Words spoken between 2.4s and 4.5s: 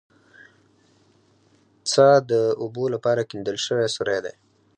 اوبو لپاره کیندل شوی سوری دی